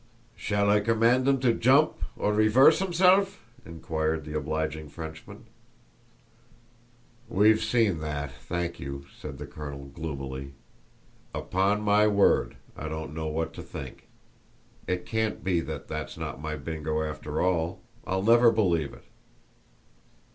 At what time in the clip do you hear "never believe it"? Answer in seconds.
18.23-19.03